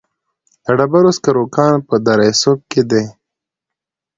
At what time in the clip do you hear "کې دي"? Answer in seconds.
2.71-3.03